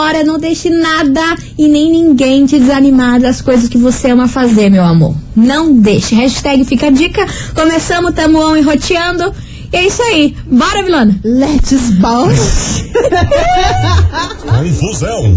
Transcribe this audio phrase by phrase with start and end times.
[0.00, 0.24] vambora.
[0.24, 4.84] Não deixe nada e nem ninguém te desanimar das coisas que você ama fazer, meu
[4.84, 5.14] amor.
[5.36, 6.14] Não deixe.
[6.14, 7.26] Hashtag fica a dica.
[7.54, 9.32] Começamos, tamo on e roteando.
[9.72, 10.34] E é isso aí.
[10.46, 11.20] Bora, Vilana.
[11.22, 12.90] Let's bounce.
[14.44, 15.36] Confusão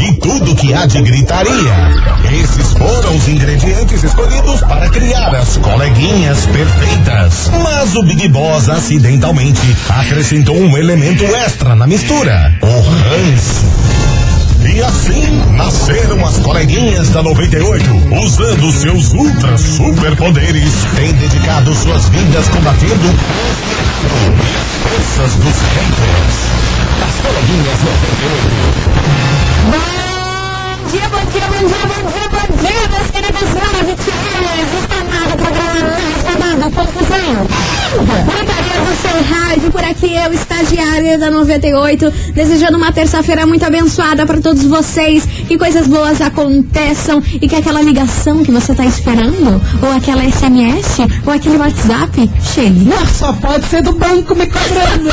[0.00, 1.74] e tudo que há de gritaria.
[2.32, 7.50] Esses foram os ingredientes escolhidos para criar as coleguinhas perfeitas.
[7.62, 13.85] Mas o Big Boss acidentalmente acrescentou um elemento extra na mistura: o ranço.
[14.76, 17.82] E assim nasceram as coleguinhas da 98,
[18.22, 23.08] usando seus ultra superpoderes, têm dedicado suas vidas combatendo
[24.82, 26.36] forças dos haters.
[27.02, 27.78] As coleguinhas
[29.72, 29.95] 98.
[30.96, 34.06] Bom dia, bom dia, bom dia, bom dia, bom dia, meus queridos maravilhosos.
[34.80, 37.36] Está área, programa mais rodado, confusão.
[38.26, 44.24] Gritaria do seu rádio, por aqui eu, estagiária da 98, desejando uma terça-feira muito abençoada
[44.24, 49.60] para todos vocês, que coisas boas aconteçam e que aquela ligação que você tá esperando,
[49.82, 52.86] ou aquela SMS, ou aquele WhatsApp, chegue.
[52.86, 55.10] Não, só pode ser do banco me cobrando.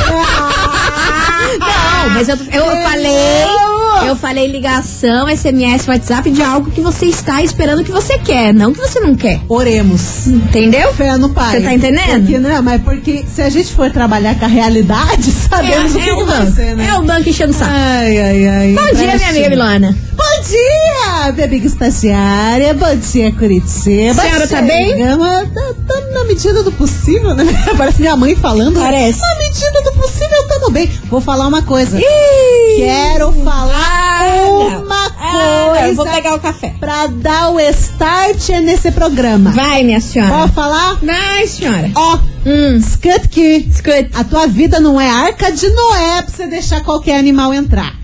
[1.60, 3.73] Não, mas eu, eu falei.
[4.06, 8.72] Eu falei ligação, SMS, WhatsApp de algo que você está esperando que você quer, não
[8.72, 9.40] que você não quer.
[9.48, 10.26] Oremos.
[10.26, 10.92] Entendeu?
[10.94, 11.56] Fé no pai.
[11.56, 12.20] Você tá entendendo?
[12.20, 16.04] Porque, não, mas porque se a gente for trabalhar com a realidade, sabemos o que,
[16.04, 16.52] é, é que o vai banco.
[16.52, 16.86] ser, né?
[16.88, 17.70] É o banco enchendo o saco.
[17.74, 18.72] Ai, ai, ai.
[18.74, 19.96] Bom dia, minha amiga Milana.
[20.16, 22.74] Bom dia, minha amiga estagiária.
[22.74, 24.22] Bom dia, Curitiba.
[24.22, 24.88] A senhora tá bem?
[24.90, 27.44] Chegamos, Tá, tá na medida do possível, né?
[27.76, 28.78] Parece minha mãe falando.
[28.78, 29.20] Parece.
[29.20, 30.90] Na medida do possível, tamo bem.
[31.10, 31.98] Vou falar uma coisa.
[31.98, 32.76] Ih!
[32.76, 34.84] Quero falar Ah, não.
[34.84, 36.74] uma Ah, coisa eu vou pegar o café.
[36.78, 39.50] pra dar o start nesse programa.
[39.50, 40.32] Vai, minha senhora.
[40.32, 40.98] Pode falar?
[41.02, 41.90] Vai, senhora.
[41.94, 43.66] Ó, Hum, escuta aqui.
[43.70, 44.08] escuta.
[44.12, 47.94] A tua vida não é arca de Noé pra você deixar qualquer animal entrar.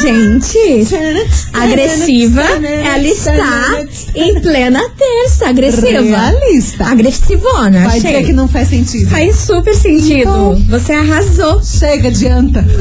[0.00, 0.86] Gente,
[1.52, 3.84] agressiva, ela está
[4.14, 5.48] em plena terça.
[5.48, 6.00] Agressiva.
[6.02, 6.84] Realista.
[6.86, 8.00] Agressivona, Vai achei.
[8.12, 9.10] dizer que não faz sentido.
[9.10, 10.20] Faz super sentido.
[10.20, 11.62] Então- Você arrasou.
[11.62, 12.64] Chega, adianta.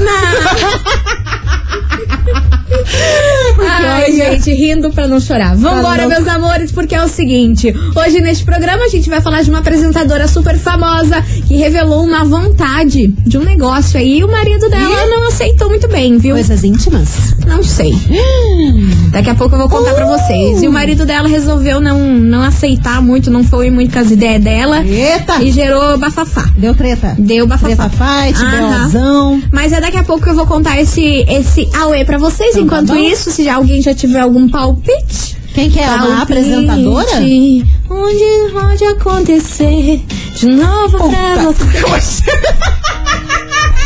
[3.60, 5.56] Ai, olha- gente, rindo pra não chorar.
[5.56, 9.50] Vambora, meus amores, porque é o seguinte: hoje neste programa a gente vai falar de
[9.50, 14.70] uma apresentadora super famosa que revelou uma vontade de um negócio aí e o marido
[14.70, 16.36] dela não aceitou muito bem, viu?
[16.36, 17.34] Coisas íntimas?
[17.46, 17.94] Não sei.
[19.12, 20.62] Daqui a pouco eu vou contar pra vocês.
[20.64, 24.42] E o marido dela resolveu não, não aceitar muito, não foi muito com as ideias
[24.44, 25.42] dela Eita!
[25.42, 26.46] e gerou bafafá.
[26.58, 27.16] Deu treta?
[27.18, 27.76] Deu bafafá.
[27.76, 28.80] Treta fight, Aham.
[28.80, 29.44] belzão.
[29.52, 32.56] Mas é daqui a pouco que eu vou contar esse, esse auê pra vocês.
[32.56, 33.04] Então tá Enquanto bom.
[33.04, 35.38] isso, se já alguém já tiver algum palpite.
[35.54, 35.86] Quem que é?
[35.86, 37.12] Palpite, apresentadora?
[37.90, 40.02] Onde pode acontecer
[40.36, 42.24] de novo pra você.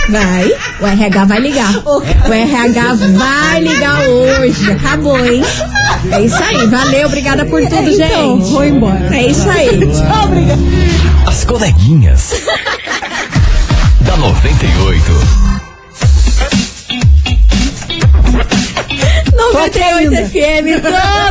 [0.09, 1.73] Vai, o RH vai ligar.
[1.85, 2.01] O
[2.33, 4.71] RH vai ligar hoje.
[4.71, 5.41] Acabou, hein?
[6.11, 6.65] É isso aí.
[6.67, 8.51] Valeu, obrigada por tudo, Então, gente.
[8.51, 9.15] vou embora.
[9.15, 9.79] É isso aí.
[9.91, 10.61] Tchau, obrigada.
[11.27, 12.33] As coleguinhas.
[14.01, 15.47] da 98.
[19.35, 20.81] 98 FM,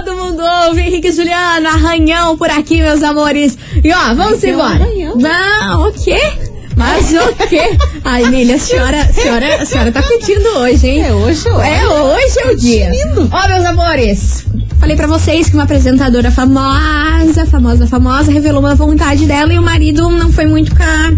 [0.05, 0.81] todo mundo ouve.
[0.83, 3.57] Henrique e Juliano, arranhão por aqui, meus amores.
[3.83, 4.87] E ó, vamos embora.
[5.17, 6.21] Não, o quê?
[6.77, 7.77] Mas o quê?
[8.05, 11.05] Ai, Emília, a senhora, a senhora, a senhora tá pedindo hoje, hein?
[11.07, 11.61] É hoje, ó.
[11.63, 12.91] É, hoje é o dia.
[13.33, 14.45] Ó, meus amores,
[14.79, 19.63] falei pra vocês que uma apresentadora famosa, famosa, famosa, revelou uma vontade dela e o
[19.63, 21.13] marido não foi muito com, a-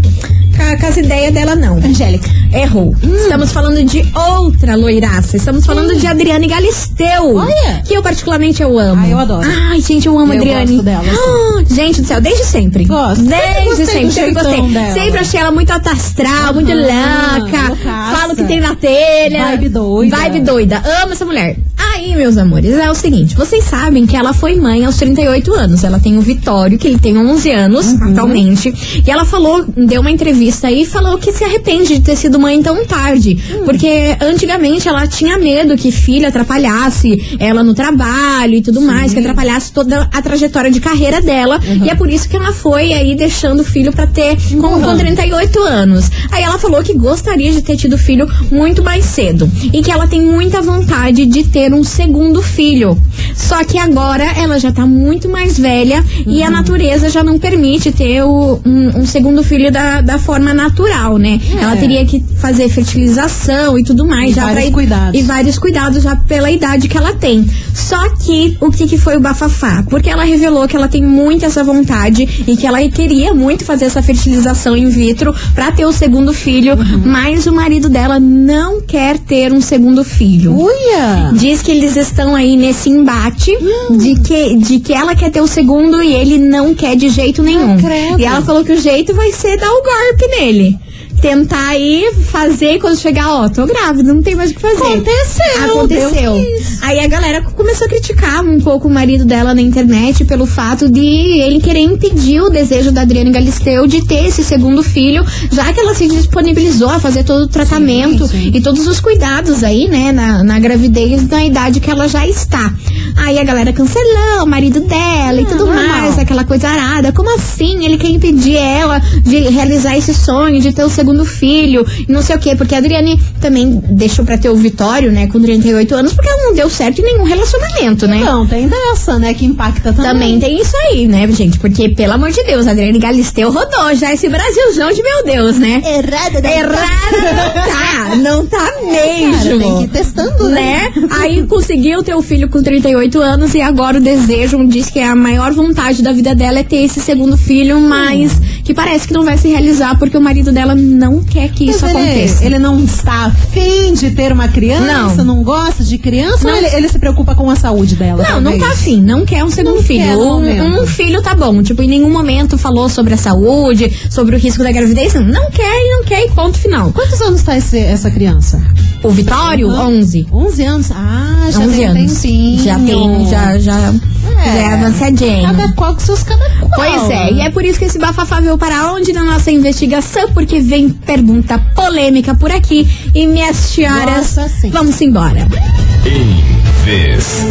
[0.55, 1.75] com a- com as ideias dela, não.
[1.77, 2.29] Angélica.
[2.53, 2.95] Errou.
[3.03, 5.37] Estamos falando de outra loiraça.
[5.37, 7.35] Estamos falando de Adriane Galisteu.
[7.35, 7.81] Olha.
[7.85, 9.01] Que eu particularmente eu amo.
[9.03, 9.47] Ah, eu adoro.
[9.69, 10.71] Ai, gente, eu amo Eu Adriane.
[10.71, 11.11] gosto dela, assim.
[11.19, 12.85] Ah, gente do céu, desde sempre.
[12.85, 13.23] Gosto.
[13.23, 14.11] Desde sempre.
[14.11, 14.61] Sempre gostei.
[14.69, 14.93] dela.
[14.93, 17.69] Sempre achei ela muito alta astral, muito louca.
[17.69, 18.17] loucaça.
[18.17, 19.45] Fala o que tem na telha.
[19.49, 20.15] Vibe doida.
[20.17, 20.83] Vibe doida.
[21.03, 21.55] Amo essa mulher.
[21.99, 25.83] Aí, meus amores, é o seguinte: vocês sabem que ela foi mãe aos 38 anos.
[25.83, 28.11] Ela tem o Vitório, que ele tem 11 anos Uhum.
[28.11, 28.73] atualmente.
[29.05, 32.39] E ela falou, deu uma entrevista aí e falou que se arrepende de ter sido
[32.39, 33.37] mãe tão tarde.
[33.53, 33.65] Hum.
[33.65, 39.19] Porque antigamente ela tinha medo que filho atrapalhasse ela no trabalho e tudo mais, que
[39.19, 41.59] atrapalhasse toda a trajetória de carreira dela.
[41.67, 41.85] Uhum.
[41.85, 44.89] E é por isso que ela foi aí deixando o filho pra ter com, com
[44.89, 44.97] Uhum.
[44.97, 46.09] 38 anos.
[46.31, 49.49] Aí ela falou que gostaria de ter tido filho muito mais cedo.
[49.73, 52.95] E que ela tem muita vontade de ter um segundo filho.
[53.39, 56.45] Só que agora ela já tá muito mais velha e Uhum.
[56.47, 61.17] a natureza já não permite ter o- um, um segundo filho da, da forma natural,
[61.17, 61.39] né?
[61.57, 61.63] É.
[61.63, 64.31] Ela teria que fazer fertilização e tudo mais.
[64.31, 65.19] E já vários pra- cuidados.
[65.19, 67.49] E vários cuidados já pela idade que ela tem.
[67.73, 69.83] Só que o que, que foi o bafafá?
[69.89, 73.85] Porque ela revelou que ela tem muito essa vontade e que ela queria muito fazer
[73.85, 77.01] essa fertilização in vitro pra ter o segundo filho, Uhum.
[77.05, 80.53] mas o marido dela não quer ter um segundo filho.
[80.59, 81.31] Uia!
[81.33, 83.28] Diz que eles estão aí nesse embate
[83.61, 83.97] Hum.
[83.97, 87.41] de, que, de que ela quer ter o segundo e ele não quer de jeito
[87.41, 87.73] nenhum.
[87.73, 90.79] Ah, e ela falou que o jeito vai ser dar o golpe nele.
[91.21, 94.83] Tentar aí fazer e quando chegar, ó, tô grávida, não tem mais o que fazer.
[94.83, 96.45] Aconteceu, Aconteceu.
[96.81, 100.89] Aí a galera começou a criticar um pouco o marido dela na internet pelo fato
[100.89, 105.71] de ele querer impedir o desejo da Adriane Galisteu de ter esse segundo filho, já
[105.73, 108.51] que ela se disponibilizou a fazer todo o tratamento Sim, sim.
[108.53, 112.73] e todos os cuidados aí, né, na, na gravidez na idade que ela já está.
[113.17, 115.85] Aí a galera cancelou o marido dela e tudo normal.
[115.85, 117.11] mais, aquela coisa arada.
[117.11, 117.83] Como assim?
[117.83, 122.21] Ele quer impedir ela de realizar esse sonho, de ter o segundo filho, e não
[122.21, 122.55] sei o quê.
[122.55, 126.43] Porque a Adriane também deixou pra ter o Vitório, né, com 38 anos, porque ela
[126.43, 128.19] não deu certo em nenhum relacionamento, né?
[128.23, 129.33] Não, tem dessa, né?
[129.33, 130.11] Que impacta também.
[130.11, 131.59] Também tem isso aí, né, gente?
[131.59, 135.57] Porque, pelo amor de Deus, a Adriane Galisteu rodou já esse Brasilzão de meu Deus,
[135.57, 135.81] né?
[135.85, 136.89] Errada, Errada
[137.21, 139.59] não tá, não tá Cara, mesmo.
[139.59, 140.59] tem que ir testando, né?
[140.59, 140.93] né?
[141.11, 145.15] Aí conseguiu ter o filho com 38 anos e agora o desejo diz que a
[145.15, 149.23] maior vontade da vida dela é ter esse segundo filho, mas que parece que não
[149.23, 152.45] vai se realizar porque o marido dela não quer que isso Mas ele, aconteça.
[152.45, 156.51] ele não está afim de ter uma criança, não, gosta de criança Não.
[156.51, 158.23] ou ele, ele se preocupa com a saúde dela?
[158.23, 158.61] Não, não talvez?
[158.63, 160.03] tá afim, não quer um segundo Não filho.
[160.03, 161.63] quer Um, um filho tá bom.
[161.63, 165.13] Tipo, em nenhum momento falou sobre a saúde, sobre o risco da gravidez.
[165.13, 166.91] Não, não quer e não quer e ponto final.
[166.91, 168.61] Quantos anos tá esse- essa criança?
[169.01, 169.97] O Vitório, Uhum.
[169.99, 170.27] 11.
[170.31, 170.91] 11 anos?
[170.91, 172.13] Ah, já 11 tem anos.
[172.13, 172.63] tempinho.
[172.63, 173.93] Já tem, já, já,
[174.35, 175.43] já é avançadinho.
[175.43, 176.71] Cada qual com seus cada qual.
[176.75, 180.31] Pois é, e é por isso que esse bafafá veio para onde na nossa investigação,
[180.33, 182.87] porque vem pergunta polêmica por aqui.
[183.13, 185.47] E minhas senhoras, Nossa, vamos embora.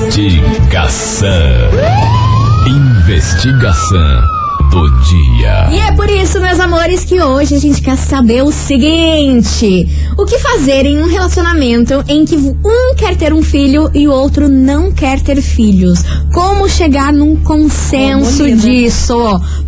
[0.06, 1.28] Investigação.
[2.66, 4.37] Investigação
[4.70, 5.68] do dia.
[5.70, 10.24] E é por isso, meus amores, que hoje a gente quer saber o seguinte: o
[10.24, 14.48] que fazer em um relacionamento em que um quer ter um filho e o outro
[14.48, 16.02] não quer ter filhos?
[16.32, 18.56] Como chegar num consenso Bonita.
[18.58, 19.16] disso?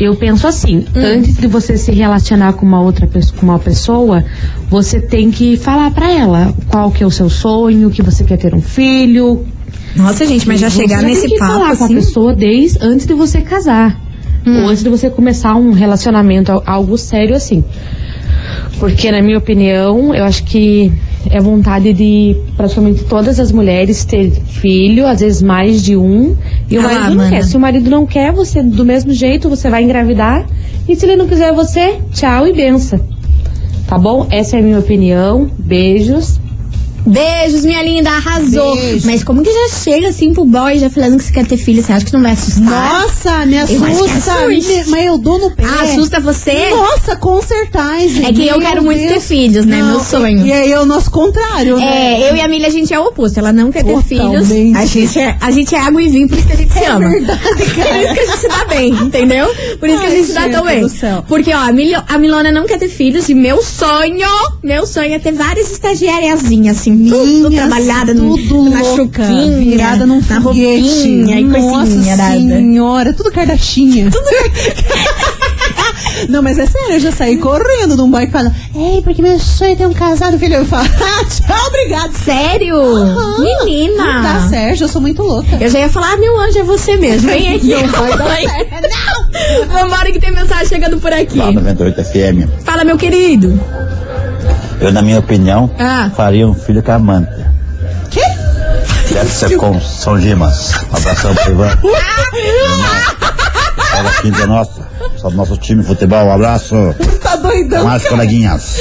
[0.00, 4.24] Eu penso assim, antes de você se relacionar com uma outra pessoa, com uma pessoa,
[4.68, 8.38] você tem que falar pra ela qual que é o seu sonho, que você quer
[8.38, 9.44] ter um filho.
[9.94, 11.94] Nossa, gente, mas já Você chegar tem nesse que papo falar com a assim.
[11.96, 13.98] pessoa desde antes de você casar.
[14.46, 17.62] Ou antes de você começar um relacionamento, al- algo sério assim.
[18.78, 20.90] Porque, na minha opinião, eu acho que
[21.28, 26.36] é vontade de praticamente todas as mulheres ter filho, às vezes mais de um,
[26.70, 27.30] e o Ah marido não mana.
[27.30, 27.44] quer.
[27.44, 30.46] Se o marido não quer, você, do mesmo jeito, você vai engravidar.
[30.88, 33.00] E se ele não quiser você, tchau e benção.
[33.86, 34.26] Tá bom?
[34.30, 35.50] Essa é a minha opinião.
[35.58, 36.39] Beijos.
[37.06, 38.76] Beijos, minha linda, arrasou.
[38.76, 39.06] Beijo.
[39.06, 41.82] Mas como que já chega assim pro boy já falando que você quer ter filho?
[41.82, 42.64] Você acha que não vai assustar?
[43.02, 44.46] Nossa, me Eu assusta.
[44.48, 45.64] Me- mas eu dou no pé.
[45.66, 46.70] Ah, assusta você?
[46.70, 48.26] Nossa, com certeza.
[48.26, 49.12] É que eu quero muito Deus.
[49.14, 49.82] ter filhos, né?
[49.82, 50.46] Meu sonho.
[50.46, 52.20] E aí é o nosso contrário, né?
[52.20, 53.38] É, eu e a Milha, a gente é o oposto.
[53.38, 54.46] Ela não quer ter Totalmente.
[54.46, 54.76] filhos.
[54.76, 56.84] A gente, é, a gente é água e vinho, por isso que a gente se
[56.84, 57.08] ama.
[57.08, 57.80] verdade, Por isso que
[58.20, 59.46] a gente se dá bem, entendeu?
[59.78, 60.86] Por isso que a Ai, gente se dá tão bem.
[61.26, 64.28] Porque, ó, a, Milho, a Milona não quer ter filhos e meu sonho,
[64.62, 69.58] meu sonho é ter várias estagiáriazinhas, assim, tudo Minhas, trabalhada no, tudo na louca, chuquinha,
[69.58, 70.88] virada num na foguete.
[70.88, 72.38] roupinha e Nossa coisinha dada.
[72.38, 74.10] senhora, tudo cardachinha.
[74.10, 74.24] Tudo
[76.28, 79.22] Não, mas é sério, eu já saí correndo de um boy que fala, ei, porque
[79.22, 80.54] meu sonho é ter um casado, filho.
[80.56, 82.12] Eu falo, ah, tchau, obrigado.
[82.12, 82.76] Sério?
[83.38, 84.04] Menina!
[84.14, 85.56] Não dá certo, eu sou muito louca.
[85.58, 87.28] Eu já ia falar, ah, meu anjo, é você mesmo.
[87.28, 87.68] Vem aqui.
[87.74, 88.88] Não vai dar certo.
[88.90, 89.68] Não!
[89.68, 91.38] Vambora que tem mensagem chegando por aqui.
[91.38, 92.64] Lá 98 FM.
[92.64, 93.58] Fala, meu querido.
[94.80, 96.10] Eu, na minha opinião, Ah.
[96.16, 97.52] faria um filho com a Amanda.
[98.10, 98.22] Quê?
[99.12, 100.72] Deve ser com São Dimas.
[100.92, 101.78] Um abração pro Ivan.
[103.90, 104.88] Fala, quinta nossa.
[105.16, 106.26] Só do nosso time de futebol.
[106.26, 106.74] Um abraço.
[107.22, 108.76] Tá doidão, Mais coleguinhas.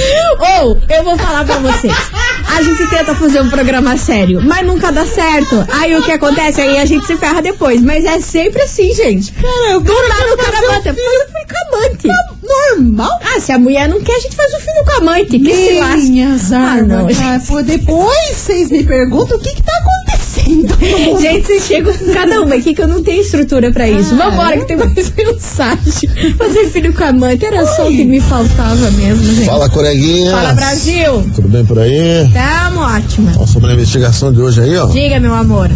[0.62, 1.94] Ou, eu vou falar pra vocês.
[2.56, 5.65] A gente tenta fazer um programa sério, mas nunca dá certo.
[5.72, 6.60] Aí o que acontece?
[6.62, 7.82] Aí a gente se ferra depois.
[7.82, 9.34] Mas é sempre assim, gente.
[9.70, 10.84] eu Do quero nada o cara fazer um bota.
[10.84, 12.08] Faz filho com a amante.
[12.44, 13.20] Normal?
[13.24, 15.39] Ah, se a mulher não quer, a gente faz o filho com a amante.
[15.39, 16.10] Que se lasque.
[16.10, 17.08] Minhas Ah, não.
[17.08, 19.99] Ah, depois vocês me perguntam o que que tá acontecendo.
[20.56, 21.22] mundo.
[21.22, 24.13] Gente, vocês chegam com cada uma aqui que eu não tenho estrutura pra isso.
[24.15, 24.60] Ah, Vambora, é?
[24.60, 26.36] que tem mais mensagem.
[26.38, 29.46] Fazer filho com a amante era só o que me faltava mesmo, gente.
[29.46, 30.32] Fala, coleguinha.
[30.32, 31.24] Fala, Brasil.
[31.36, 32.29] Tudo bem por aí?
[32.34, 33.32] Tamo ótima.
[33.38, 34.86] Ó, sobre a investigação de hoje aí, ó.
[34.88, 35.70] Diga, meu amor.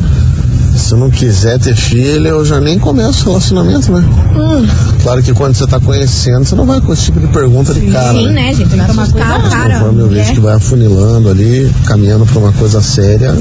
[0.76, 4.04] Se eu não quiser ter filho, eu já nem começo o relacionamento, né?
[4.36, 4.68] Hum.
[5.02, 7.82] Claro que quando você tá conhecendo, você não vai com esse tipo de pergunta de
[7.92, 8.18] cara.
[8.18, 8.76] Sim, né, gente?
[8.76, 9.74] Vai assustar o cara.
[9.80, 10.34] Conforme eu vejo mulher.
[10.34, 13.36] que vai afunilando ali, caminhando pra uma coisa séria,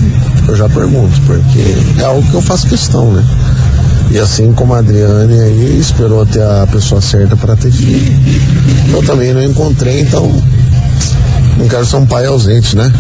[0.47, 3.25] eu já pergunto, porque é algo que eu faço questão, né?
[4.11, 8.13] E assim como a Adriane aí esperou até a pessoa certa para ter filho,
[8.93, 10.31] eu também não encontrei, então
[11.57, 12.93] não quero ser um pai ausente, né?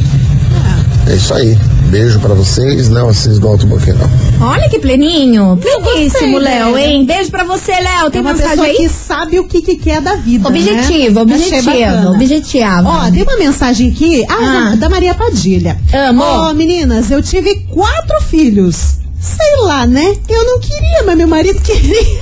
[1.06, 1.58] É isso aí.
[1.92, 4.08] Beijo pra vocês, Léo Assis do Alto Boqueirão.
[4.40, 5.58] Olha que pleninho.
[5.58, 7.04] Pleníssimo, Léo, hein?
[7.04, 8.06] Beijo pra você, Léo.
[8.06, 8.76] É Tem uma mensagem pessoa aí?
[8.76, 10.48] que sabe o que, que quer da vida.
[10.48, 11.20] Objetivo, né?
[11.20, 12.86] Objetivo, objetivo.
[12.86, 14.76] Ó, tem uma mensagem aqui ah, Ah.
[14.76, 15.78] da, Maria Padilha.
[15.92, 16.22] Amo.
[16.24, 19.01] Ó, meninas, eu tive quatro filhos.
[19.22, 20.16] Sei lá, né?
[20.28, 22.20] Eu não queria, mas meu marido queria.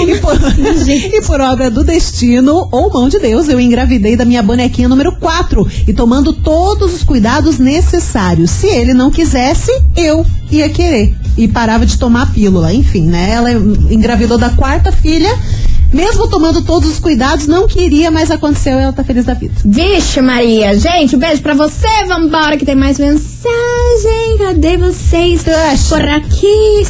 [0.00, 4.42] e, por, e por obra do destino ou mão de Deus, eu engravidei da minha
[4.42, 8.50] bonequinha número 4 e tomando todos os cuidados necessários.
[8.50, 11.14] Se ele não quisesse, eu ia querer.
[11.36, 12.72] E parava de tomar a pílula.
[12.72, 13.30] Enfim, né?
[13.30, 15.38] Ela engravidou da quarta filha.
[15.92, 19.54] Mesmo tomando todos os cuidados, não queria, mas aconteceu e ela tá feliz da vida.
[19.64, 20.78] Vixe, Maria.
[20.78, 21.86] Gente, um beijo pra você.
[22.06, 24.38] Vambora que tem mais mensagem.
[24.38, 25.44] Cadê vocês?
[25.88, 26.82] Por aqui.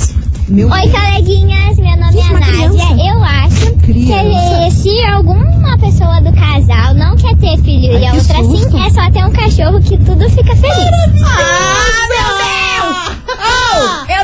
[0.48, 3.10] Meu Oi, coleguinhas, meu nome é uma Nádia.
[3.12, 4.64] Eu acho Criança.
[4.64, 8.70] que se alguma pessoa do casal não quer ter filho Ai, e a outra susto.
[8.70, 11.22] sim, é só ter um cachorro que tudo fica feliz.
[11.22, 12.27] Ah, meu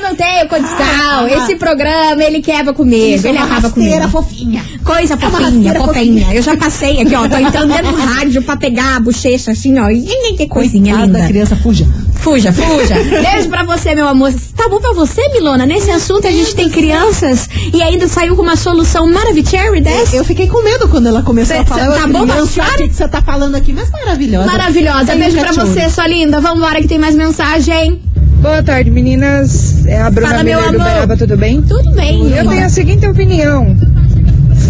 [0.04, 1.28] não tenho condição.
[1.28, 3.14] Esse programa, ele quebra comigo.
[3.16, 4.08] Isso é ele uma acaba comigo.
[4.08, 4.64] fofinha.
[4.84, 6.34] Coisa uma fofinha, rasteira fofinha.
[6.34, 7.28] Eu já passei aqui, ó.
[7.28, 9.88] Tô entrando dentro do rádio pra pegar a bochecha assim, ó.
[9.90, 11.28] Ih, Que coisinha Coitada da linda.
[11.28, 11.87] criança, fuja.
[12.14, 12.94] Fuja, fuja.
[12.94, 14.32] Beijo pra você, meu amor.
[14.56, 15.66] Tá bom pra você, Milona?
[15.66, 19.34] Nesse assunto a gente tem crianças e ainda saiu com uma solução maravilhosa
[19.82, 20.16] dessa.
[20.16, 21.92] Eu fiquei com medo quando ela começou Cê- a falar.
[21.94, 22.84] cê- tá bom, criança, senhora?
[22.84, 23.73] o que você tá falando aqui?
[23.73, 24.46] Mas maravilhosa.
[24.46, 25.14] Maravilhosa.
[25.16, 26.40] Beijo pra você, sua linda.
[26.40, 28.00] Vambora que tem mais mensagem.
[28.44, 29.86] Boa tarde, meninas.
[29.86, 30.78] É a Bruna Fala, Miller do.
[30.78, 31.62] Beraba, tudo bem?
[31.62, 33.74] Tudo bem, Eu tenho a seguinte opinião.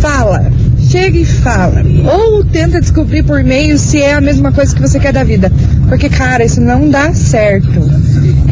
[0.01, 0.45] Fala.
[0.89, 1.83] Chega e fala.
[2.05, 5.51] Ou tenta descobrir por meio se é a mesma coisa que você quer da vida.
[5.89, 7.81] Porque, cara, isso não dá certo.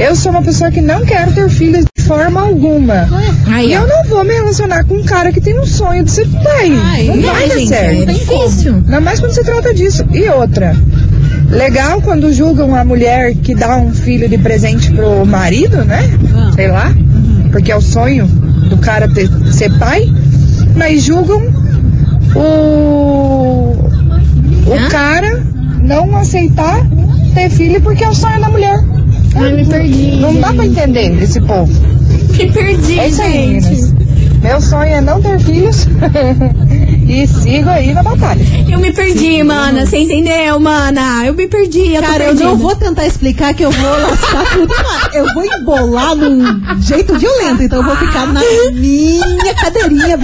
[0.01, 3.09] Eu sou uma pessoa que não quero ter filhos de forma alguma.
[3.47, 6.11] Aí, E eu não vou me relacionar com um cara que tem um sonho de
[6.11, 6.73] ser pai.
[6.83, 8.03] Ai, não não, vai dar gente, certo.
[8.11, 8.75] é difícil.
[8.75, 10.05] Ainda mais quando se trata disso.
[10.13, 10.75] E outra,
[11.53, 16.01] legal quando julgam a mulher que dá um filho de presente pro marido, né?
[16.35, 16.51] Ah.
[16.55, 16.93] Sei lá.
[17.51, 20.11] Porque é o sonho do cara ter, ser pai.
[20.75, 21.43] mas julgam
[22.35, 23.73] o,
[24.67, 25.43] o cara
[25.83, 26.81] não aceitar
[27.35, 28.83] ter filho porque é o sonho da mulher.
[29.35, 30.17] Ai, me perdi.
[30.17, 31.73] Não dá pra entender esse povo.
[32.37, 33.65] Me perdi, É isso aí, gente.
[33.71, 34.02] meninas.
[34.43, 35.87] Meu sonho é não ter filhos
[37.09, 38.45] e sigo aí na batalha.
[38.69, 39.87] Eu me perdi, mana.
[39.87, 41.25] Você entendeu, mana?
[41.25, 41.95] Eu me perdi.
[41.95, 44.75] Eu Cara, eu não vou tentar explicar que eu vou lascar tudo,
[45.15, 48.41] eu vou embolar num jeito violento, então eu vou ficar na
[48.73, 50.19] minha cadeirinha.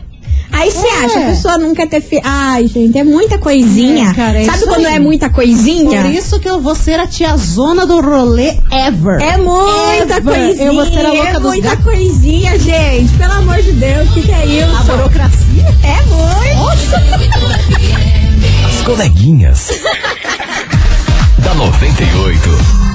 [0.52, 1.06] Aí você É.
[1.06, 2.22] acha, a pessoa não quer ter filho.
[2.24, 4.10] Ai, gente, é muita coisinha.
[4.10, 4.96] É, cara, é Sabe quando aí.
[4.96, 6.02] é muita coisinha?
[6.04, 9.22] Por isso que eu vou ser a tiazona do rolê ever.
[9.22, 10.24] É muita Ever.
[10.24, 10.66] coisinha.
[10.68, 11.84] Eu vou ser a louca é dos muita gatos.
[11.84, 13.14] coisinha, gente.
[13.18, 14.76] Pelo amor de Deus, o que, que é isso?
[14.76, 15.76] A burocracia.
[15.84, 16.96] É muito.
[18.66, 19.70] As coleguinhas.
[21.40, 22.87] da 98.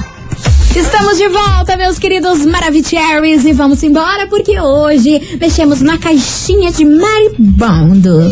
[0.75, 6.83] Estamos de volta, meus queridos Maravicheries, e vamos embora porque hoje mexemos na caixinha de
[6.83, 8.31] maribondo.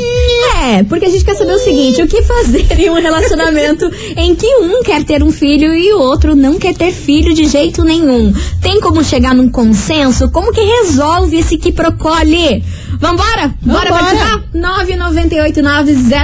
[0.63, 4.33] É, porque a gente quer saber o seguinte: o que fazer em um relacionamento em
[4.33, 7.83] que um quer ter um filho e o outro não quer ter filho de jeito
[7.83, 8.33] nenhum?
[8.59, 10.27] Tem como chegar num consenso?
[10.31, 12.63] Como que resolve esse que procole?
[13.01, 13.53] Vambora?
[13.63, 14.05] Bora Vambora.
[14.15, 14.41] participar?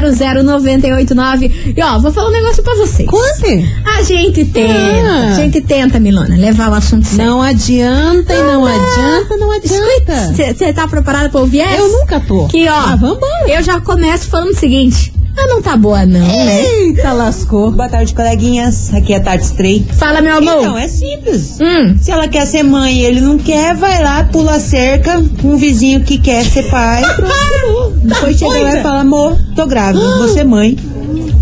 [0.08, 1.74] 998900989.
[1.76, 3.10] E ó, vou falar um negócio pra vocês.
[3.10, 3.66] Conte.
[3.98, 5.32] A gente tenta, Ah.
[5.32, 7.26] a gente tenta, Milona, levar o assunto sério.
[7.26, 10.34] Não adianta e não adianta, não adianta.
[10.36, 11.82] Você tá preparada pra ouvir essa?
[11.82, 12.46] Eu nunca tô.
[12.46, 12.74] Aqui, ó.
[12.76, 13.48] Ah, vambora.
[13.50, 15.12] Eu já começo falando o seguinte.
[15.40, 16.64] Ah, não tá boa, não, né?
[16.64, 17.72] Eita, lascou.
[17.72, 18.92] Boa tarde, coleguinhas.
[18.94, 19.86] Aqui é a Tati Stray.
[19.94, 20.60] Fala, meu amor.
[20.60, 21.60] Então, é simples.
[21.62, 21.96] Hum.
[22.00, 25.56] Se ela quer ser mãe e ele não quer, vai lá, pula a cerca, um
[25.56, 27.92] vizinho que quer ser pai, pronto, acabou.
[27.92, 30.78] Depois chega lá e fala, amor, tô grávida, você é mãe.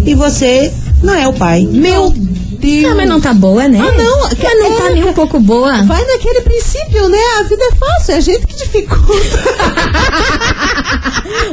[0.05, 1.67] E você não é o pai.
[1.71, 2.24] Meu Deus.
[2.85, 3.79] Ah, mas não tá boa, né?
[3.79, 4.21] Ah, não.
[4.21, 5.83] Mas não tá É, nem um pouco boa.
[5.83, 7.17] Vai naquele princípio, né?
[7.39, 9.43] A vida é fácil, é a gente que dificulta.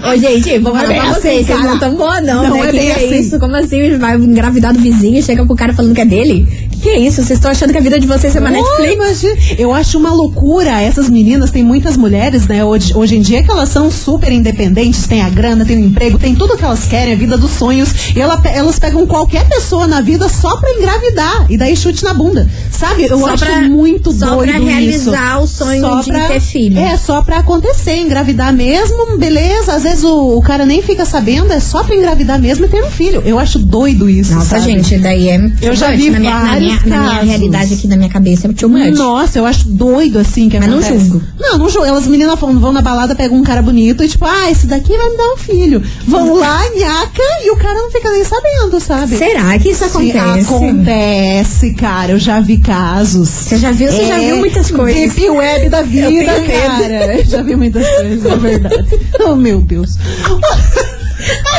[0.09, 2.43] Ô, gente, Não é falar bem pra assim, vocês, vocês não tão boa, não.
[2.49, 2.69] Não né?
[2.69, 3.19] é bem é assim.
[3.19, 3.39] isso?
[3.39, 3.97] Como assim?
[3.99, 6.47] Vai engravidar do vizinho chega pro cara falando que é dele?
[6.83, 7.23] Que é isso?
[7.23, 8.93] Vocês estão achando que a vida de vocês é uma Oh, Netflix?
[8.95, 9.35] imagina.
[9.57, 10.81] Eu acho uma loucura.
[10.83, 15.07] Essas meninas, tem muitas mulheres, né, hoje, hoje em dia, que elas são super independentes,
[15.07, 18.15] têm a grana, têm o emprego, têm tudo que elas querem, a vida dos sonhos.
[18.17, 21.47] E ela elas pegam qualquer pessoa na vida só pra engravidar.
[21.49, 22.49] E daí chute na bunda.
[22.71, 23.05] Sabe?
[23.09, 25.45] Eu Só acho pra- muito só doido pra realizar isso.
[25.45, 26.79] o sonho Só de pra- ter filho.
[26.81, 27.97] É, só pra acontecer.
[27.97, 29.75] Engravidar mesmo, beleza.
[29.75, 32.83] Às vezes o, o cara nem fica sabendo, é só pra engravidar mesmo e ter
[32.83, 33.23] um filho.
[33.25, 34.35] Eu acho doido isso.
[34.35, 34.65] Nossa, sabe?
[34.73, 35.41] gente, daí é.
[35.63, 36.13] Eu já vi much.
[36.15, 38.97] na minha, na minha, vários na minha realidade aqui, na minha cabeça, é too much.
[38.97, 41.07] Nossa, eu acho doido assim que Mas não acontece.
[41.09, 41.23] julgo.
[41.39, 41.87] Não, não julgo.
[41.87, 44.97] Elas meninas vão, vão na balada, pegam um cara bonito e tipo, ah, esse daqui
[44.97, 45.83] vai me dar um filho.
[46.07, 49.17] Vão lá, nhaca, e o cara não fica nem sabendo, sabe?
[49.17, 50.55] Será que isso acontece?
[50.55, 52.13] acontece, cara.
[52.13, 53.29] Eu já vi casos.
[53.29, 53.91] Você já viu?
[53.91, 55.15] Você já viu muitas coisas.
[55.15, 57.19] Deep web da vida, cara.
[57.19, 59.01] Eu já vi muitas coisas, é verdade.
[59.25, 59.97] Oh, meu Deus.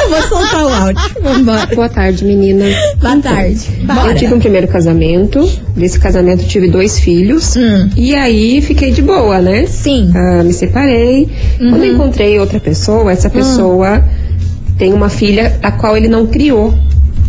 [0.04, 1.02] Eu vou soltar o áudio.
[1.22, 1.66] Vambora.
[1.74, 2.76] Boa tarde, meninas.
[3.00, 3.70] Boa tarde.
[3.80, 4.14] Eu Bora.
[4.14, 5.50] tive um primeiro casamento.
[5.76, 7.56] Desse casamento tive dois filhos.
[7.56, 7.90] Hum.
[7.96, 9.66] E aí fiquei de boa, né?
[9.66, 10.12] Sim.
[10.14, 11.30] Ah, me separei.
[11.58, 14.04] Quando eu encontrei outra pessoa, essa pessoa
[14.78, 16.74] tem uma filha a qual ele não criou.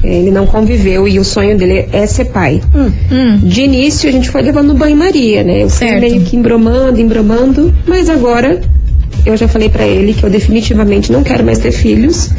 [0.03, 2.61] Ele não conviveu e o sonho dele é ser pai.
[2.75, 3.38] Hum.
[3.42, 5.62] De início a gente foi levando banho-maria, né?
[5.62, 6.01] Eu fui Certo.
[6.01, 8.61] meio que embromando, embromando, mas agora
[9.25, 12.31] eu já falei pra ele que eu definitivamente não quero mais ter filhos.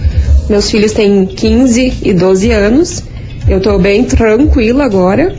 [0.50, 3.04] Meus filhos têm 15 e 12 anos.
[3.48, 5.36] Eu tô bem tranquila agora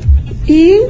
[0.48, 0.88] e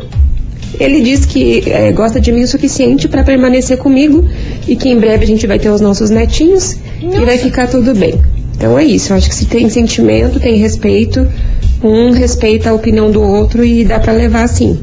[0.79, 4.27] ele diz que eh, gosta de mim o suficiente pra permanecer comigo
[4.67, 7.95] e que em breve a gente vai ter os nossos netinhos e vai ficar tudo
[7.95, 8.21] bem.
[8.57, 11.27] Então é isso, eu acho que se tem sentimento, tem respeito,
[11.83, 14.79] um respeita a opinião do outro e dá pra levar assim.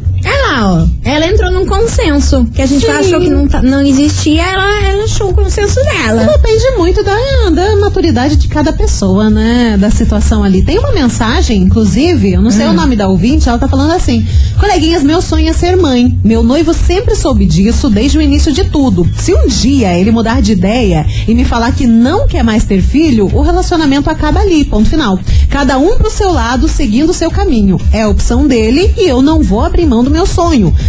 [0.54, 0.88] Lá, ó.
[1.04, 2.46] Ela entrou num consenso.
[2.54, 2.92] Que a gente Sim.
[2.92, 6.24] achou que não, tá- não existia, ela, ela achou o consenso dela.
[6.26, 7.16] Depende muito da,
[7.50, 9.78] da maturidade de cada pessoa, né?
[9.80, 10.64] Da situação ali.
[10.64, 14.26] Tem uma mensagem, inclusive, eu não sei o nome da ouvinte, ela tá falando assim:
[14.60, 16.16] Coleguinhas, meu sonho é ser mãe.
[16.24, 19.10] Meu noivo sempre soube disso desde o início de tudo.
[19.18, 22.82] Se um dia ele mudar de ideia e me falar que não quer mais ter
[22.82, 25.20] filho, o relacionamento acaba ali, ponto final.
[25.50, 27.80] Cada um pro seu lado, seguindo o seu caminho.
[27.92, 30.43] É a opção dele e eu não vou abrir mão do meu sonho.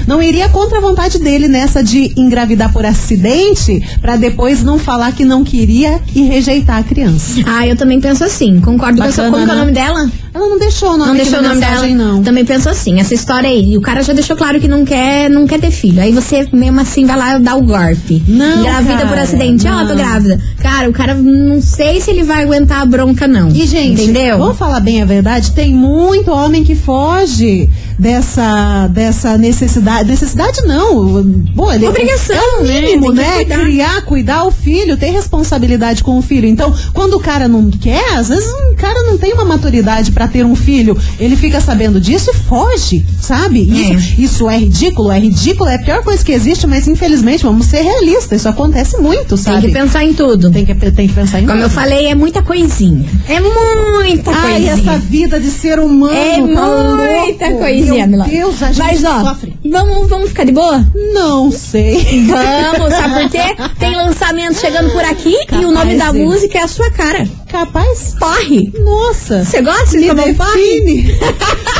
[0.07, 5.13] Não iria contra a vontade dele nessa de engravidar por acidente pra depois não falar
[5.13, 7.41] que não queria e rejeitar a criança.
[7.47, 8.61] Ah, eu também penso assim.
[8.61, 9.31] Concordo com Bacana, essa.
[9.31, 9.61] Como que é o né?
[9.61, 10.11] nome dela?
[10.35, 12.13] Ela não deixou o nome Não deixou o nome mensagem, dela.
[12.13, 12.23] não.
[12.23, 13.77] Também penso assim, essa história aí.
[13.79, 16.03] O cara já deixou claro que não quer, não quer ter filho.
[16.03, 18.21] Aí você mesmo assim vai lá dar o golpe.
[18.27, 19.67] Não, Engravida cara, por acidente.
[19.69, 19.97] Ó, tô não.
[19.97, 20.41] grávida.
[20.59, 23.49] Cara, o cara não sei se ele vai aguentar a bronca, não.
[23.51, 24.39] E, gente, entendeu?
[24.39, 30.09] vamos falar bem a verdade, tem muito homem que foge dessa, dessa necessidade.
[30.09, 31.23] Necessidade não.
[31.55, 32.81] Bom, ele Obrigação, é o né?
[32.81, 33.37] mínimo, né?
[33.37, 33.61] cuidar.
[33.61, 36.47] Criar, cuidar o filho, ter responsabilidade com o filho.
[36.47, 40.29] Então, quando o cara não quer, às vezes um cara não tem uma maturidade pra
[40.29, 43.63] ter um filho, ele fica sabendo disso e foge, sabe?
[43.63, 47.65] Isso, isso é ridículo, é ridículo, é a pior coisa que existe, mas infelizmente, vamos
[47.67, 49.69] ser realistas, isso acontece muito, Tem sabe?
[49.69, 50.51] que pensar em tudo.
[50.51, 51.75] Tem que, tem que pensar em Como eu tudo.
[51.75, 53.09] falei, é muita coisinha.
[53.27, 54.73] É muita Ai, coisinha.
[54.73, 56.15] essa vida de ser humano.
[56.15, 57.59] É tá muita louco.
[57.61, 58.23] coisinha, Meu.
[58.25, 59.57] Deus, a gente Mas, ó, sofre.
[59.65, 60.87] Vamos, vamos ficar de boa?
[61.15, 62.27] Não sei.
[62.27, 63.57] Vamos, sabe por quê?
[63.79, 66.27] Tem lançamento chegando por aqui e o nome da Capaz, hein?
[66.27, 67.27] música é a sua cara.
[67.55, 68.17] Capaz?
[68.19, 68.73] Porre.
[68.81, 69.45] Nossa.
[69.45, 71.17] Você gosta de tomar um define.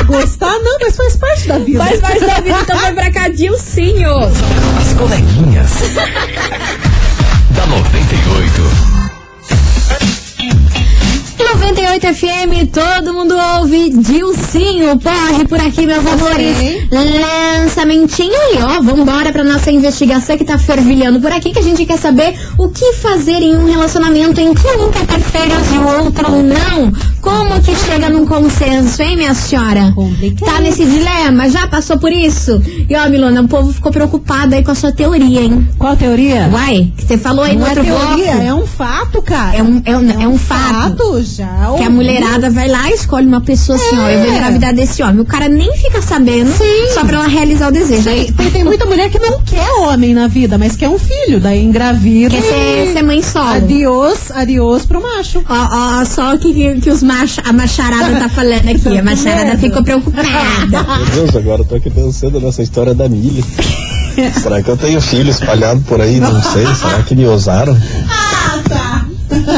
[0.05, 1.83] Gostar não, mas faz parte da vida.
[1.83, 4.19] Faz parte da vida, então vai pra cá, Dilcinho.
[4.19, 5.69] As coleguinhas.
[7.51, 8.94] da 98.
[11.65, 16.55] 98 FM, todo mundo ouve Dilcinho, porre por aqui, meus amores.
[16.91, 21.83] Lançamentinho e ó, vambora pra nossa investigação que tá fervilhando por aqui, que a gente
[21.83, 25.77] quer saber o que fazer em um relacionamento em que um quer ter filhos e
[25.79, 26.93] o outro não.
[27.25, 29.91] Como que chega num consenso, hein, minha senhora?
[29.95, 30.47] Complicado.
[30.47, 31.49] Tá nesse dilema?
[31.49, 32.61] Já passou por isso?
[32.87, 35.67] E ó, Milona, o povo ficou preocupado aí com a sua teoria, hein?
[35.79, 36.47] Qual teoria?
[36.53, 38.47] Uai, que você falou aí não no é outro teoria, bloco.
[38.47, 39.57] é um fato, cara.
[39.57, 41.21] É um, é um, é um fato.
[41.23, 41.73] já.
[41.75, 44.35] Que a mulherada vai lá e escolhe uma pessoa assim, ó, eu vou É.
[44.35, 45.19] engravidar desse homem.
[45.21, 46.51] O cara nem fica sabendo,
[46.93, 48.07] só pra ela realizar o desejo.
[48.07, 51.39] Aí, Tem, tem muita mulher que não quer homem na vida, mas quer um filho.
[51.39, 52.29] Daí engravida.
[52.29, 53.49] Quer ser, ser mãe solo.
[53.55, 55.43] Adiós, adiós pro macho.
[55.49, 55.67] Ó,
[56.01, 57.01] ó, só que, que, os
[57.43, 58.97] a macharada tá falando aqui.
[58.97, 60.27] A macharada ficou preocupada.
[60.69, 63.43] Meu Deus, agora eu tô aqui pensando nessa história da milha.
[64.41, 66.19] Será que eu tenho filho espalhado por aí?
[66.19, 66.65] Não sei.
[66.75, 67.77] Será que me usaram?
[68.09, 69.05] Ah, tá.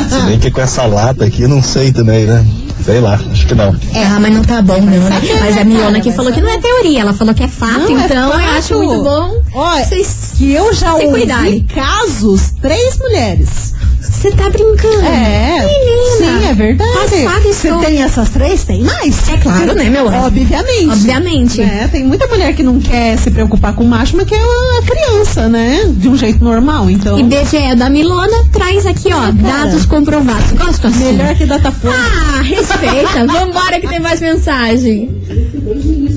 [0.09, 2.45] Se bem que com essa lata aqui, não sei também, né?
[2.83, 3.75] Sei lá, acho que não.
[3.93, 5.21] É, ah, mas não tá bom, não, né?
[5.41, 7.99] Mas a Milona aqui falou que não é teoria, ela falou que é fato, Não,
[7.99, 8.49] é então eu fato.
[8.57, 9.41] acho muito bom.
[9.53, 11.63] Olha, Vocês que eu já ouvi cuidarem.
[11.65, 13.73] casos, três mulheres.
[14.27, 15.05] Você tá brincando?
[15.05, 15.65] É.
[15.65, 16.41] Menina.
[16.41, 16.91] Sim, é verdade.
[16.91, 18.63] Passada Você tem essas três?
[18.65, 19.29] Tem mais?
[19.29, 20.17] É claro, né, meu anjo?
[20.25, 20.89] Obviamente.
[20.89, 21.61] Obviamente.
[21.61, 24.81] É, tem muita mulher que não quer se preocupar com o macho, mas quer a
[24.81, 25.85] criança, né?
[25.95, 27.17] De um jeito normal, então.
[27.17, 29.31] E BGE da Milona traz aqui, ó, cara.
[29.31, 30.51] dados comprovados.
[30.51, 31.13] Gosto assim.
[31.13, 31.95] Melhor que Datafolha.
[31.95, 33.25] Ah, respeita.
[33.31, 35.09] Vambora que tem mais mensagem.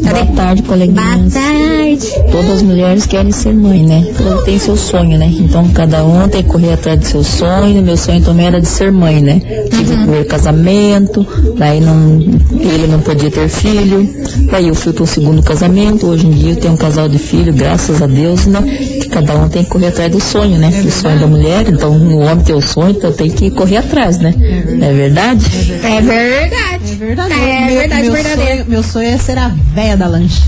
[0.03, 1.35] Boa tarde, Boa coleguinhas.
[1.35, 2.31] tarde.
[2.33, 4.13] Todas as mulheres querem ser mãe, né?
[4.17, 5.27] Cada tem seu sonho, né?
[5.27, 7.83] Então cada um tem que correr atrás do seu sonho.
[7.83, 9.41] Meu sonho também era de ser mãe, né?
[9.71, 12.21] Tive o primeiro casamento, daí não,
[12.59, 14.09] ele não podia ter filho.
[14.51, 16.07] Daí eu fui para o segundo casamento.
[16.07, 18.61] Hoje em dia eu tenho um casal de filho, graças a Deus, né?
[18.63, 20.69] Que cada um tem que correr atrás do sonho, né?
[20.85, 24.19] o sonho da mulher, então o homem tem o sonho, então tem que correr atrás,
[24.19, 24.35] né?
[24.79, 25.47] Não é verdade?
[25.85, 26.93] É verdade.
[26.93, 27.35] É verdade.
[27.35, 28.51] É meu, verdade, meu verdadeiro.
[28.51, 30.43] Sonho, meu sonho é ser a véia da lanche.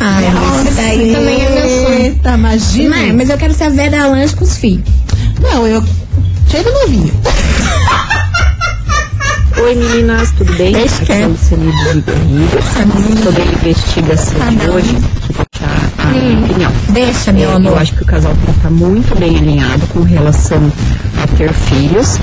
[0.00, 0.20] Ah,
[0.66, 2.02] esse daí também é meu sonho.
[2.02, 2.96] Eita, imagina.
[2.96, 4.84] Não é, mas eu quero ser a velha da lanche com os filhos.
[5.40, 5.82] Não, eu.
[6.54, 7.12] De novinho.
[9.60, 10.76] Oi meninas, tudo bem?
[10.76, 13.22] Aqui é Luciane do Ribeiro.
[13.24, 14.96] Sobre a investigação de hoje,
[15.60, 16.72] a opinião.
[16.90, 17.72] Deixa, meu É, amor.
[17.72, 20.72] Eu acho que o casal tem que estar muito bem alinhado com relação
[21.22, 22.18] a ter filhos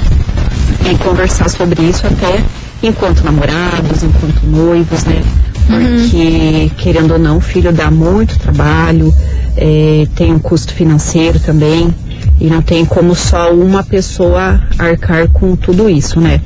[0.90, 2.42] e conversar sobre isso até
[2.82, 5.22] enquanto namorados, enquanto noivos, né?
[5.68, 9.14] Porque, querendo ou não, filho dá muito trabalho,
[9.58, 11.94] é, tem um custo financeiro também.
[12.42, 16.42] E não tem como só uma pessoa arcar com tudo isso, né?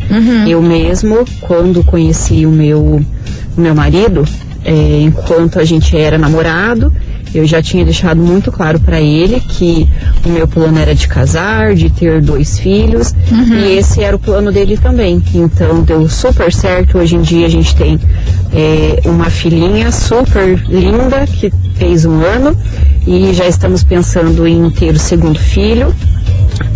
[0.45, 3.01] Eu mesmo, quando conheci o meu,
[3.57, 4.25] o meu marido,
[4.65, 6.91] é, enquanto a gente era namorado,
[7.37, 9.87] Eu já tinha deixado muito claro para ele que
[10.25, 13.13] o meu plano era de casar, de ter dois filhos,
[13.53, 15.21] e esse era o plano dele também.
[15.33, 16.97] Então deu super certo.
[16.97, 17.99] Hoje em dia a gente tem
[18.53, 22.57] é, uma filhinha super linda que fez um ano
[23.05, 25.93] e já estamos pensando em ter o segundo filho.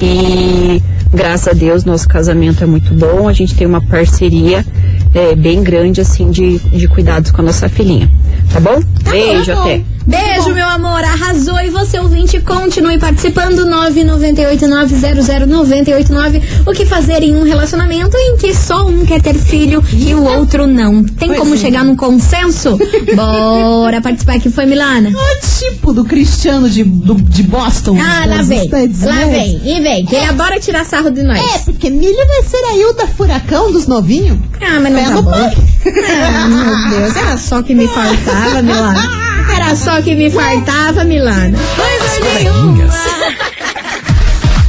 [0.02, 0.82] E
[1.13, 3.28] graças a Deus nosso casamento é muito bom.
[3.28, 4.65] A gente tem uma parceria
[5.13, 8.10] é, bem grande assim de, de cuidados com a nossa filhinha.
[8.52, 8.80] Tá bom?
[9.10, 9.62] Beijo, bom.
[9.62, 9.82] até.
[10.10, 11.04] Beijo, meu amor.
[11.04, 11.60] Arrasou.
[11.62, 13.65] E você, ouvinte, continue participando.
[13.67, 16.41] 998900989.
[16.65, 20.24] O que fazer em um relacionamento em que só um quer ter filho e o
[20.24, 21.04] outro não?
[21.04, 21.58] Tem Pois como é.
[21.58, 22.78] chegar num consenso?
[23.15, 24.50] Bora participar aqui.
[24.50, 25.10] Foi, Milana?
[25.10, 27.98] O tipo do Cristiano de, do- de Boston.
[28.00, 28.69] Ah, lá vem.
[28.69, 29.62] Lá vem.
[29.63, 30.06] E vem.
[30.06, 31.39] Que ele adora tirar sarro de nós.
[31.39, 34.38] É, porque Milho vai ser a Hilda Furacão dos novinhos.
[34.62, 35.32] Ah, mas não Pé tá bom.
[35.32, 39.19] Ah, meu Deus, era só que me faltava, Milana.
[39.55, 41.57] Era só que me faltava, Milana.
[41.75, 42.93] Coleguinhas.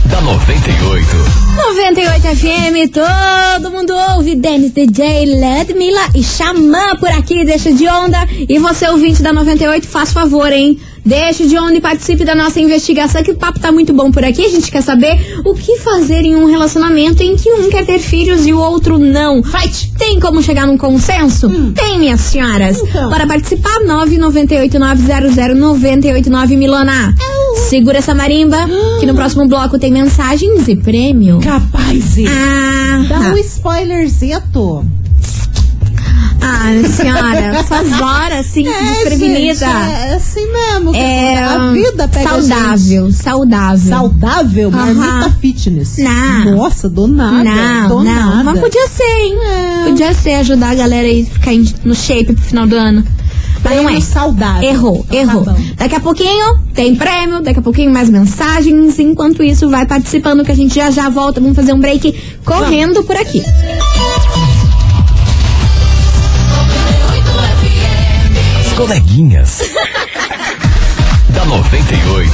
[0.07, 1.41] da 98.
[1.57, 4.35] 98 FM, todo mundo ouve.
[4.35, 8.19] Dennis DJ, Ledmila e Xamã por aqui, deixa de onda.
[8.49, 10.79] E você, ouvinte da 98, faz favor, hein?
[11.05, 14.25] Deixe de onda e participe da nossa investigação, que o papo tá muito bom por
[14.25, 14.45] aqui.
[14.45, 17.99] A gente quer saber o que fazer em um relacionamento em que um quer ter
[17.99, 19.43] filhos e o outro não.
[19.43, 19.93] Fight!
[19.99, 21.49] Tem como chegar num consenso?
[21.75, 22.79] Tem, minhas senhoras.
[22.81, 23.09] Então.
[23.11, 27.15] Para participar, 998900989 Milana.
[27.69, 28.57] Segura essa marimba,
[28.99, 31.41] que no próximo bloco tem mensagens e prêmio.
[31.41, 34.85] Capaz, Ah, dá um spoilerzeto.
[36.43, 39.55] Ah, senhora, essas horas assim, desprevenida.
[39.55, 40.95] gente, é assim mesmo.
[40.95, 42.49] É, a vida pega a gente.
[42.49, 43.89] saudável, saudável.
[43.91, 44.95] Saudável, Aham.
[44.95, 45.99] marmita fitness.
[45.99, 46.57] Não.
[46.57, 47.45] Nossa, do nada.
[47.45, 48.45] Não, do não, nada.
[48.45, 49.35] mas podia ser, hein?
[49.45, 49.85] É.
[49.89, 51.53] Podia ser ajudar a galera aí a ficar
[51.85, 53.05] no shape pro final do ano.
[53.63, 54.01] Mas não é.
[54.01, 54.69] Saudável.
[54.69, 55.45] Errou, Então tá errou.
[55.45, 55.57] bom.
[55.77, 58.99] daqui a pouquinho tem prêmio, daqui a pouquinho mais mensagens.
[58.99, 61.41] Enquanto isso, vai participando que a gente já já volta.
[61.41, 63.43] Vamos fazer um break correndo por aqui.
[68.81, 69.61] Coleguinhas.
[71.29, 72.33] da 98.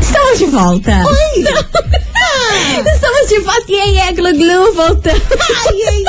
[0.00, 1.04] Estamos de volta.
[1.04, 1.42] Oi!
[2.94, 3.64] Estamos de volta.
[3.72, 5.20] E aí, é Glu Glu voltando.
[5.66, 6.04] Ai, ai,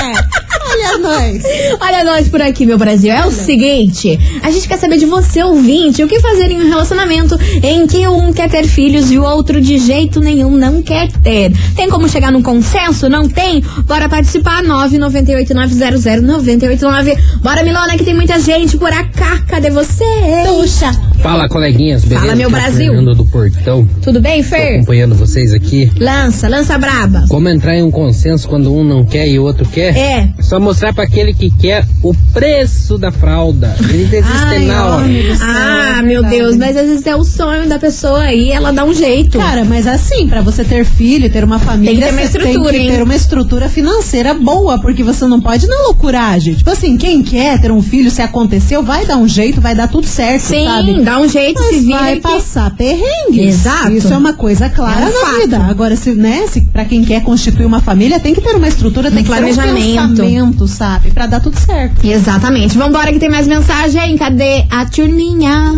[0.00, 0.43] ai.
[0.84, 1.42] Olha nós.
[1.80, 3.10] Olha nós por aqui, meu Brasil.
[3.10, 6.68] É o seguinte: a gente quer saber de você, ouvinte, o que fazer em um
[6.68, 11.10] relacionamento em que um quer ter filhos e o outro de jeito nenhum não quer
[11.22, 11.52] ter.
[11.74, 13.08] Tem como chegar num consenso?
[13.08, 13.64] Não tem?
[13.86, 14.62] Bora participar?
[14.64, 17.18] 998900989.
[17.40, 19.42] Bora, Milona, que tem muita gente por cá.
[19.48, 20.04] Cadê você?
[20.46, 20.90] Puxa.
[21.24, 22.26] Fala, coleguinhas, beleza?
[22.26, 22.92] Fala, meu Aqui é o Brasil.
[22.92, 23.88] Fernando do Portão.
[24.02, 24.74] Tudo bem, Tô Fer?
[24.76, 25.90] acompanhando vocês aqui.
[25.98, 27.24] Lança, lança braba.
[27.30, 29.96] Como entrar em um consenso quando um não quer e o outro quer?
[29.96, 30.28] É.
[30.40, 33.74] Só mostrar pra aquele que quer o preço da fralda.
[33.80, 35.06] Ele desiste Ai, na hora.
[35.40, 36.22] Ah, é meu.
[36.24, 39.38] Deus, mas às vezes é o sonho da pessoa aí, ela dá um jeito.
[39.38, 42.38] Cara, mas assim, pra você ter filho, ter uma família, Tem que ter uma você
[42.38, 42.96] estrutura, tem que hein?
[42.98, 46.54] ter uma estrutura financeira boa, porque você não pode na loucuragem.
[46.54, 49.88] Tipo assim, quem quer ter um filho, se aconteceu, vai dar um jeito, vai dar
[49.88, 51.00] tudo certo, Sim, sabe?
[51.02, 53.54] dá um jeito, Mas se vira vai que- passar perrengues.
[53.54, 53.92] Exato.
[53.92, 55.40] Isso é uma coisa clara É um na fato.
[55.40, 55.58] vida.
[55.64, 59.10] Agora, se, né, se pra quem quer constituir uma família, tem que ter uma estrutura,
[59.10, 60.16] tem Um que ter um planejamento.
[60.16, 61.10] pensamento, sabe?
[61.10, 62.04] Pra dar tudo certo.
[62.06, 62.76] Exatamente.
[62.78, 64.16] Vambora que tem mais mensagem.
[64.16, 65.72] Cadê a turminha?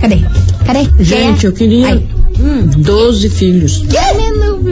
[0.00, 0.18] Cadê?
[0.64, 0.88] Cadê?
[1.02, 1.48] Gente, é?
[1.48, 2.06] eu queria Ai.
[2.76, 3.82] 12 filhos.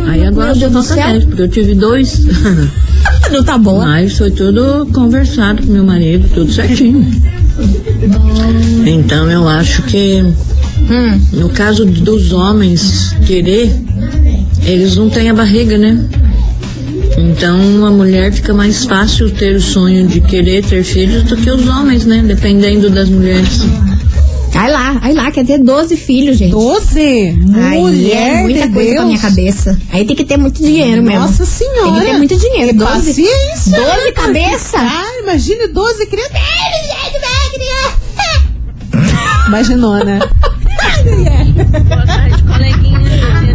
[0.09, 1.13] Aí agora Meu já Deus do falta céu.
[1.13, 2.21] 10, porque eu tive dois.
[3.33, 3.85] Não tá boa.
[3.87, 7.11] Mas foi tudo conversado com meu marido, tudo certinho.
[8.87, 10.23] Então eu acho que
[10.91, 11.21] Hum.
[11.33, 13.73] no caso dos homens querer,
[14.67, 16.05] eles não têm a barriga, né?
[17.17, 21.51] Então a mulher fica mais fácil ter o sonho de querer ter filhos do que
[21.51, 22.23] os homens, né?
[22.27, 23.61] Dependendo das mulheres.
[24.57, 26.53] Ai lá, ai lá, quer ter 12 filhos, gente.
[26.53, 26.99] 12?
[27.01, 29.05] Aí Mulher é muita de coisa pra Deus.
[29.07, 29.79] minha cabeça.
[29.91, 31.21] Aí tem que ter muito dinheiro mesmo.
[31.21, 31.91] Nossa senhora.
[31.91, 32.69] Tem que ter muito dinheiro.
[32.69, 34.77] Que 12, paciência, 12 né, cabeça.
[34.79, 36.33] Ah, imagine 12 crianças.
[39.47, 40.19] Imaginou, né?
[41.89, 43.01] Boa tarde, coleguinha.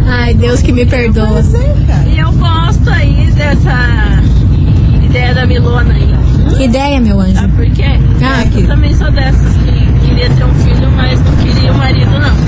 [0.08, 1.42] Ai, Deus que me perdoa.
[2.06, 4.20] E eu gosto aí dessa
[5.04, 6.10] ideia da Milona aí.
[6.56, 7.34] Que ideia, meu anjo.
[7.34, 7.84] Sabe por quê?
[8.22, 12.10] Ah, eu também sou dessas que queria ter um filho, mas não queria o marido,
[12.18, 12.40] não.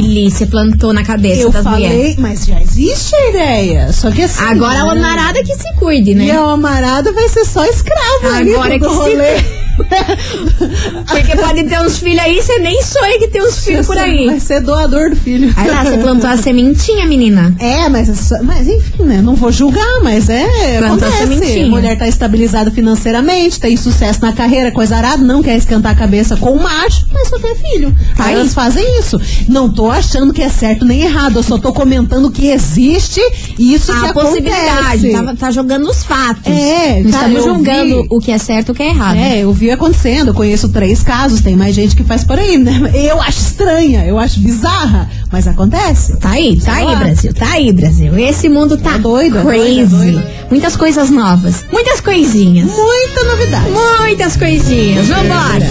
[0.00, 2.16] Lili, você plantou na cabeça Eu das falei, mulheres.
[2.16, 3.92] mas já existe a ideia.
[3.92, 4.42] Só que assim.
[4.42, 5.00] Agora a né?
[5.00, 6.24] Amarada que se cuide, né?
[6.26, 9.62] E a Amarada vai ser só escravo ali Agora do que se- rolê.
[11.08, 14.26] Porque pode ter uns filhos aí, você nem sonha que tem uns filhos por aí.
[14.26, 15.52] Vai ser doador do filho.
[15.56, 17.54] Aí lá, você plantou a sementinha, menina.
[17.58, 19.20] É, mas, é mas enfim, né?
[19.22, 20.78] Não vou julgar, mas é.
[20.78, 21.34] Plantou a acontece.
[21.34, 21.66] sementinha.
[21.66, 25.94] A mulher tá estabilizada financeiramente, tem sucesso na carreira, coisa arada, não quer esquentar a
[25.94, 27.94] cabeça com o macho, mas só quer filho.
[28.16, 29.20] Tá Aí elas fazem isso.
[29.48, 33.20] Não tô achando que é certo nem errado, eu só tô comentando que existe
[33.58, 34.42] isso que a acontece.
[34.42, 35.12] possibilidade.
[35.12, 36.46] Tá, tá jogando os fatos.
[36.46, 39.16] É, Não cara, estamos julgando vi- o que é certo e o que é errado.
[39.18, 42.58] É, eu vi acontecendo, eu conheço três casos, tem mais gente que faz por aí,
[42.58, 42.90] né?
[42.94, 46.16] Eu acho estranha, eu acho bizarra, mas acontece.
[46.16, 48.18] Tá aí, tá aí, Brasil, tá aí, Brasil.
[48.18, 49.86] Esse mundo tá doido, é crazy.
[49.86, 50.26] doido, é doido.
[50.50, 52.70] Muitas coisas novas, muitas coisinhas.
[52.70, 53.70] Muita novidade.
[53.70, 55.08] Muitas coisinhas.
[55.08, 55.66] Vambora.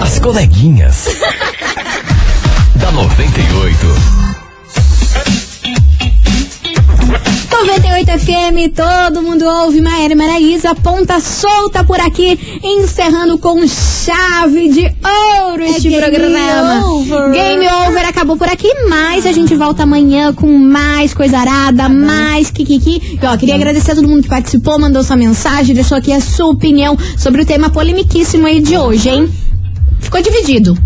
[0.00, 1.06] As coleguinhas.
[2.88, 3.86] da 98.
[7.50, 14.90] 98 FM, todo mundo ouve Maera Maraíza, ponta solta por aqui, encerrando com chave de
[15.42, 16.86] ouro este game programa.
[16.86, 17.32] over.
[17.32, 22.50] Game over acabou por aqui, mas a gente volta amanhã com mais coisa arada, mais
[22.50, 23.18] kikiki.
[23.22, 26.20] E ó, queria agradecer a todo mundo que participou, mandou sua mensagem, deixou aqui a
[26.20, 29.28] sua opinião sobre o tema polemiquíssimo aí de hoje, hein?
[30.00, 30.78] Ficou dividido.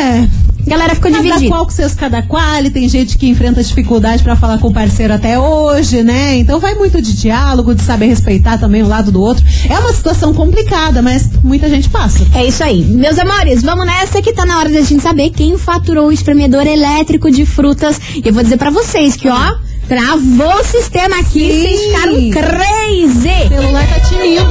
[0.00, 0.45] É.
[0.66, 1.48] Galera ficou Cada dividida.
[1.48, 4.72] qual com seus cada qual, e tem gente que enfrenta dificuldade pra falar com o
[4.72, 6.36] parceiro até hoje, né?
[6.36, 9.44] Então vai muito de diálogo, de saber respeitar também o lado do outro.
[9.68, 12.26] É uma situação complicada, mas muita gente passa.
[12.34, 12.82] É isso aí.
[12.84, 16.66] Meus amores, vamos nessa que tá na hora da gente saber quem faturou o espremedor
[16.66, 18.00] elétrico de frutas.
[18.14, 19.54] E eu vou dizer pra vocês que, ó,
[19.88, 21.60] travou o sistema aqui, Sim.
[21.60, 23.28] vocês ficaram crazy.
[23.44, 24.46] O celular tá tinindo.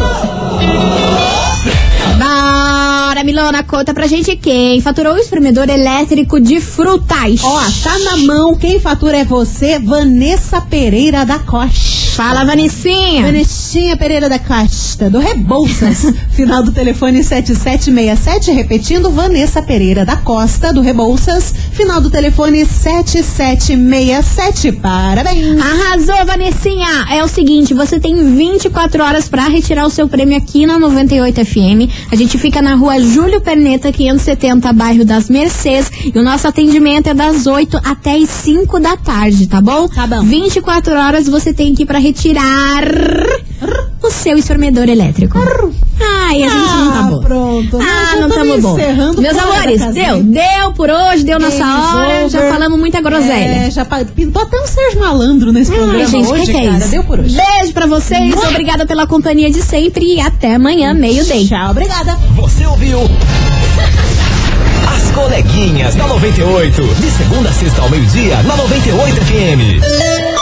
[3.15, 7.41] Bora, Milona, conta pra gente quem faturou o espremedor elétrico de frutas.
[7.41, 11.79] Ó, tá na mão, quem fatura é você, Vanessa Pereira da Costa.
[12.13, 13.21] Fala, Vanessinha.
[13.21, 13.64] Vanessinha
[13.97, 16.05] Pereira da Costa, do Rebouças.
[16.31, 21.53] Final do telefone 7767, repetindo, Vanessa Pereira da Costa, do Rebouças.
[21.73, 24.71] Final do telefone 7767.
[24.71, 25.59] Parabéns.
[25.59, 27.05] Arrasou, Vanessinha!
[27.11, 31.43] É o seguinte, você tem 24 horas pra retirar o seu prêmio aqui na 98
[31.43, 31.91] FM.
[32.09, 35.91] A gente fica na rua Júlio Perneta, 570, bairro das Mercês.
[36.13, 39.89] E o nosso atendimento é das 8 até as 5 da tarde, tá bom?
[39.89, 40.21] Tá bom.
[40.21, 42.85] 24 horas você tem que ir pra retirar
[44.01, 45.37] o seu espremedor elétrico.
[45.99, 47.19] Ai, a gente não tá Ah, bom.
[47.21, 47.79] pronto.
[47.79, 49.21] Ah, já não estamos tamo bom.
[49.21, 50.23] Meus amores, deu.
[50.23, 52.29] Deu por hoje, deu nossa Games hora.
[52.29, 52.51] Já over.
[52.51, 53.65] falamos muita groselha.
[53.67, 56.65] É, já pintou até um Sérgio Malandro nesse programa Ai, gente, hoje, que que é
[56.65, 56.77] cara.
[56.77, 56.87] isso?
[56.89, 57.35] Deu por hoje.
[57.37, 61.47] Beijo pra vocês, obrigada pela companhia de sempre e até amanhã, meio-day.
[61.47, 62.15] Tchau, obrigada.
[62.35, 62.99] Você ouviu?
[64.93, 66.81] As coleguinhas da 98.
[66.95, 70.34] De segunda a sexta ao meio-dia, na 98 FM.